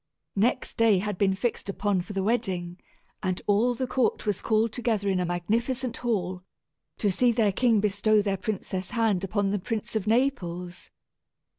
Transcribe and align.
Next 0.35 0.77
day 0.77 0.97
had 0.97 1.19
been 1.19 1.35
fixed 1.35 1.69
upon 1.69 2.01
for 2.01 2.13
the 2.13 2.23
wedding, 2.23 2.79
and 3.21 3.39
all 3.45 3.75
the 3.75 3.85
court 3.85 4.25
was 4.25 4.41
called 4.41 4.71
together 4.73 5.07
in 5.09 5.19
a 5.19 5.25
magnificent 5.25 5.97
hall, 5.97 6.41
to 6.97 7.11
see 7.11 7.31
their 7.31 7.51
king 7.53 7.79
bestow 7.79 8.19
their 8.23 8.35
princess' 8.37 8.89
hand 8.97 9.23
upon 9.23 9.51
the 9.51 9.59
Prince 9.59 9.95
of 9.95 10.07
Naples. 10.07 10.89